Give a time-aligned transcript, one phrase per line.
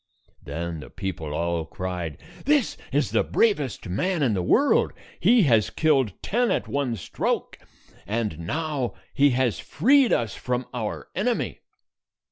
[0.41, 4.93] Then the people all cried, "This is the bravest man in the world.
[5.19, 7.59] He has killed ten at one stroke,
[8.07, 11.59] and now he has freed us from our enemy."